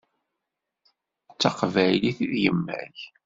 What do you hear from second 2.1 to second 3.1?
i d yemma-k.